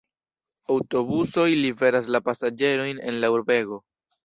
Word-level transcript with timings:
Aŭtobusoj 0.75 1.45
liveras 1.65 2.11
la 2.17 2.23
pasaĝerojn 2.31 3.05
en 3.13 3.23
la 3.23 3.33
urbego. 3.39 3.83